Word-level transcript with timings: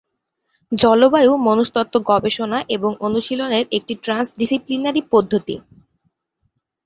জলবায়ু 0.71 1.33
মনস্তত্ত্ব 1.37 1.95
গবেষণা 2.09 2.59
এবং 2.69 2.91
অনুশীলনের 2.99 3.65
একটি 3.71 3.93
ট্রান্স-ডিসিপ্লিনারি 4.03 5.01
পদ্ধতি। 5.11 5.55